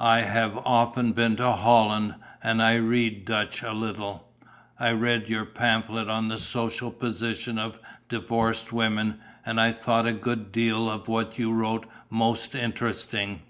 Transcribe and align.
I 0.00 0.22
have 0.22 0.56
often 0.64 1.12
been 1.12 1.36
to 1.36 1.52
Holland 1.52 2.14
and 2.42 2.62
I 2.62 2.76
read 2.76 3.26
Dutch 3.26 3.62
a 3.62 3.72
little. 3.74 4.26
I 4.80 4.88
read 4.92 5.28
your 5.28 5.44
pamphlet 5.44 6.08
on 6.08 6.28
The 6.28 6.40
Social 6.40 6.90
Position 6.90 7.58
of 7.58 7.78
Divorced 8.08 8.72
Women 8.72 9.20
and 9.44 9.60
I 9.60 9.72
thought 9.72 10.06
a 10.06 10.14
good 10.14 10.50
deal 10.50 10.88
of 10.88 11.08
what 11.08 11.38
you 11.38 11.52
wrote 11.52 11.84
most 12.08 12.54
interesting." 12.54 13.42